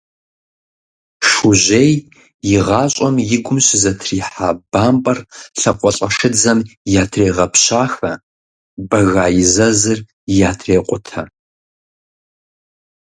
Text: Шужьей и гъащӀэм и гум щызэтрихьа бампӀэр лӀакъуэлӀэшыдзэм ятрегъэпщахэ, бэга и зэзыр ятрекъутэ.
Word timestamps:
Шужьей 1.29 1.93
и 2.53 2.55
гъащӀэм 2.65 3.15
и 3.35 3.37
гум 3.43 3.57
щызэтрихьа 3.65 4.49
бампӀэр 4.71 5.19
лӀакъуэлӀэшыдзэм 5.59 6.59
ятрегъэпщахэ, 7.01 8.11
бэга 8.89 9.25
и 9.41 9.43
зэзыр 9.53 9.99
ятрекъутэ. 10.49 11.21